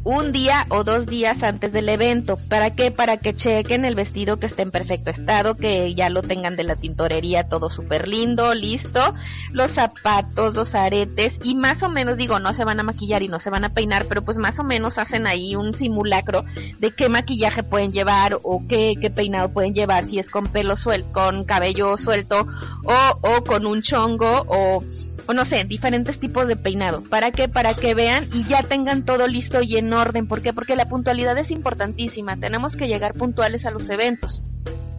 un 0.04 0.32
día 0.32 0.66
o 0.70 0.84
dos 0.84 1.06
días 1.06 1.42
antes 1.42 1.72
del 1.72 1.88
evento. 1.88 2.38
¿Para 2.48 2.70
qué? 2.74 2.90
Para 2.90 3.18
que 3.18 3.34
chequen 3.34 3.84
el 3.84 3.94
vestido 3.94 4.38
que 4.38 4.46
esté 4.46 4.62
en 4.62 4.70
perfecto 4.70 5.10
estado, 5.10 5.56
que 5.56 5.94
ya 5.94 6.08
lo 6.10 6.22
tengan 6.22 6.56
de 6.56 6.64
la 6.64 6.76
tintorería 6.76 7.48
todo 7.48 7.70
súper 7.70 8.08
lindo, 8.08 8.54
listo. 8.54 9.14
Los 9.52 9.72
zapatos, 9.72 10.54
los 10.54 10.74
aretes 10.74 11.38
y 11.44 11.54
más 11.54 11.82
o 11.82 11.88
menos 11.88 12.16
digo, 12.16 12.38
no 12.38 12.54
se 12.54 12.64
van 12.64 12.80
a 12.80 12.82
maquillar 12.82 13.22
y 13.22 13.28
no 13.28 13.38
se 13.38 13.50
van 13.50 13.64
a 13.64 13.74
peinar, 13.74 14.06
pero 14.06 14.22
pues 14.22 14.38
más 14.38 14.58
o 14.58 14.64
menos 14.64 14.98
hacen 14.98 15.26
ahí 15.26 15.54
un 15.56 15.74
simulacro 15.74 16.44
de 16.78 16.92
qué 16.92 17.08
maquillaje 17.08 17.62
pueden 17.62 17.92
llevar 17.92 18.38
o 18.42 18.62
qué, 18.68 18.94
qué 19.00 19.10
peinado 19.10 19.50
pueden 19.50 19.74
llevar, 19.74 20.04
si 20.04 20.18
es 20.18 20.30
con 20.30 20.46
pelo 20.46 20.76
suelto, 20.76 21.12
con 21.12 21.44
cabello 21.44 21.96
suelto 21.96 22.46
o, 22.84 23.18
o 23.20 23.44
con 23.44 23.66
un 23.66 23.82
chongo 23.82 24.44
o 24.48 24.82
o 25.30 25.32
no 25.32 25.44
sé, 25.44 25.62
diferentes 25.62 26.18
tipos 26.18 26.48
de 26.48 26.56
peinado. 26.56 27.04
¿Para 27.04 27.30
qué? 27.30 27.48
Para 27.48 27.74
que 27.74 27.94
vean 27.94 28.28
y 28.32 28.46
ya 28.46 28.64
tengan 28.64 29.04
todo 29.04 29.28
listo 29.28 29.62
y 29.62 29.76
en 29.76 29.92
orden. 29.92 30.26
¿Por 30.26 30.42
qué? 30.42 30.52
Porque 30.52 30.74
la 30.74 30.88
puntualidad 30.88 31.38
es 31.38 31.52
importantísima. 31.52 32.36
Tenemos 32.36 32.74
que 32.74 32.88
llegar 32.88 33.14
puntuales 33.14 33.64
a 33.64 33.70
los 33.70 33.88
eventos. 33.90 34.42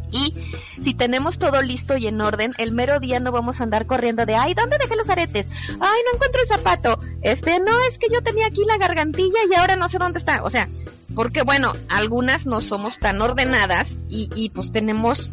Y 0.09 0.33
si 0.81 0.93
tenemos 0.93 1.38
todo 1.38 1.61
listo 1.61 1.97
y 1.97 2.07
en 2.07 2.21
orden, 2.21 2.53
el 2.57 2.71
mero 2.71 3.01
día 3.01 3.19
no 3.19 3.33
vamos 3.33 3.59
a 3.59 3.63
andar 3.63 3.88
corriendo 3.88 4.25
de, 4.25 4.35
ay, 4.35 4.53
¿dónde 4.53 4.77
dejé 4.77 4.95
los 4.95 5.09
aretes? 5.09 5.47
Ay, 5.67 6.00
no 6.05 6.15
encuentro 6.15 6.41
el 6.41 6.47
zapato. 6.47 7.00
Este, 7.21 7.59
no, 7.59 7.77
es 7.89 7.97
que 7.97 8.07
yo 8.09 8.23
tenía 8.23 8.47
aquí 8.47 8.61
la 8.65 8.77
gargantilla 8.77 9.39
y 9.50 9.55
ahora 9.55 9.75
no 9.75 9.89
sé 9.89 9.97
dónde 9.97 10.19
está. 10.19 10.43
O 10.43 10.50
sea, 10.50 10.69
porque 11.13 11.41
bueno, 11.41 11.73
algunas 11.89 12.45
no 12.45 12.61
somos 12.61 13.00
tan 13.00 13.21
ordenadas 13.21 13.89
y, 14.09 14.29
y 14.33 14.50
pues 14.51 14.71
tenemos 14.71 15.29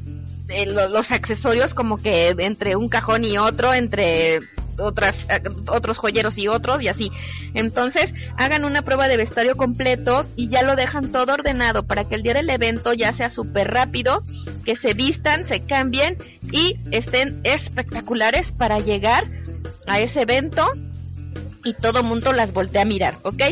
eh, 0.48 0.66
los 0.66 1.12
accesorios 1.12 1.72
como 1.72 1.98
que 1.98 2.34
entre 2.36 2.74
un 2.74 2.88
cajón 2.88 3.24
y 3.24 3.38
otro, 3.38 3.72
entre 3.74 4.40
otras, 4.78 5.26
otros 5.68 5.98
joyeros 5.98 6.38
y 6.38 6.48
otros 6.48 6.82
y 6.82 6.88
así. 6.88 7.10
Entonces, 7.54 8.14
hagan 8.36 8.64
una 8.64 8.82
prueba 8.82 9.08
de 9.08 9.16
vestuario 9.16 9.56
completo 9.56 10.26
y 10.36 10.48
ya 10.48 10.62
lo 10.62 10.76
dejan 10.76 11.12
todo 11.12 11.34
ordenado 11.34 11.84
para 11.84 12.08
que 12.08 12.14
el 12.14 12.22
día 12.22 12.34
del 12.34 12.50
evento 12.50 12.92
ya 12.92 13.12
sea 13.12 13.30
súper 13.30 13.70
rápido, 13.70 14.22
que 14.64 14.76
se 14.76 14.94
vistan, 14.94 15.44
se 15.44 15.60
cambien 15.60 16.18
y 16.52 16.78
estén 16.90 17.40
espectaculares 17.44 18.52
para 18.52 18.80
llegar 18.80 19.24
a 19.86 20.00
ese 20.00 20.22
evento 20.22 20.66
y 21.68 21.74
todo 21.74 22.02
mundo 22.02 22.32
las 22.32 22.52
voltea 22.52 22.82
a 22.82 22.86
mirar, 22.86 23.18
¿ok? 23.22 23.42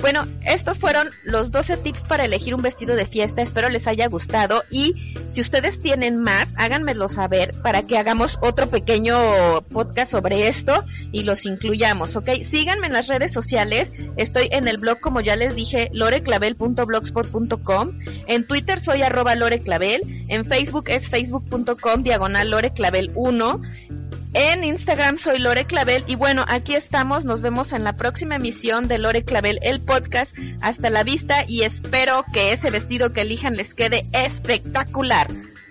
Bueno, 0.00 0.26
estos 0.44 0.78
fueron 0.78 1.08
los 1.24 1.50
12 1.50 1.78
tips 1.78 2.02
para 2.02 2.26
elegir 2.26 2.54
un 2.54 2.62
vestido 2.62 2.94
de 2.96 3.06
fiesta, 3.06 3.42
espero 3.42 3.70
les 3.70 3.86
haya 3.86 4.08
gustado 4.08 4.64
y 4.70 5.14
si 5.30 5.40
ustedes 5.40 5.80
tienen 5.80 6.18
más, 6.18 6.48
háganmelo 6.56 7.08
saber 7.08 7.54
para 7.62 7.82
que 7.82 7.96
hagamos 7.96 8.38
otro 8.42 8.68
pequeño 8.68 9.62
podcast 9.72 10.10
sobre 10.10 10.48
esto 10.48 10.84
y 11.12 11.22
los 11.22 11.46
incluyamos, 11.46 12.16
¿ok? 12.16 12.28
Síganme 12.48 12.88
en 12.88 12.92
las 12.92 13.08
redes 13.08 13.32
sociales, 13.32 13.90
estoy 14.16 14.48
en 14.52 14.68
el 14.68 14.76
blog 14.78 15.00
como 15.00 15.22
ya 15.22 15.36
les 15.36 15.54
dije, 15.54 15.88
loreclavel.blogspot.com, 15.94 17.98
en 18.26 18.46
Twitter 18.46 18.80
soy 18.80 19.00
arroba 19.02 19.34
loreclavel, 19.34 20.02
en 20.28 20.44
Facebook 20.44 20.84
es 20.88 21.08
facebook.com 21.08 22.02
diagonal 22.02 22.52
loreclavel1 22.52 24.11
en 24.34 24.64
Instagram 24.64 25.18
soy 25.18 25.38
Lore 25.38 25.64
Clavel 25.64 26.04
y 26.06 26.16
bueno, 26.16 26.44
aquí 26.48 26.74
estamos, 26.74 27.24
nos 27.24 27.40
vemos 27.42 27.72
en 27.72 27.84
la 27.84 27.94
próxima 27.96 28.34
emisión 28.36 28.88
de 28.88 28.98
Lore 28.98 29.24
Clavel, 29.24 29.58
el 29.62 29.80
podcast. 29.80 30.36
Hasta 30.60 30.90
la 30.90 31.04
vista 31.04 31.44
y 31.46 31.62
espero 31.62 32.24
que 32.32 32.52
ese 32.52 32.70
vestido 32.70 33.12
que 33.12 33.20
elijan 33.22 33.56
les 33.56 33.74
quede 33.74 34.06
espectacular. 34.12 35.28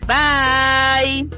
Bye. 0.08 1.30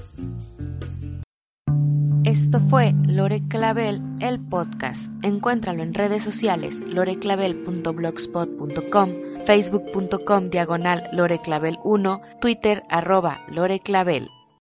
Esto 2.26 2.60
fue 2.70 2.94
Lore 3.06 3.42
Clavel, 3.50 4.02
el 4.22 4.40
podcast. 4.40 5.08
Encuéntralo 5.24 5.84
en 5.84 5.94
redes 5.94 6.24
sociales 6.24 6.80
loreclavel.blogspot.com, 6.80 9.10
facebook.com 9.46 10.50
diagonal 10.50 11.04
loreclavel1, 11.12 12.40
twitter 12.40 12.84
arroba 12.90 13.42
loreclavel. 13.50 14.30